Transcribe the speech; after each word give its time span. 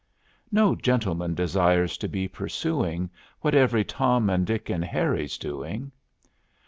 No 0.51 0.73
gentleman 0.75 1.35
desires 1.35 1.95
to 1.99 2.07
be 2.07 2.27
pursuing 2.27 3.11
What 3.41 3.53
every 3.53 3.83
Tom 3.83 4.31
and 4.31 4.47
Dick 4.47 4.67
and 4.67 4.83
Harry's 4.83 5.37
doing. 5.37 5.91